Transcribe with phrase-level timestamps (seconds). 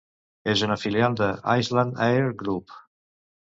[0.53, 1.29] És una filial de
[1.59, 2.79] Icelandair Group.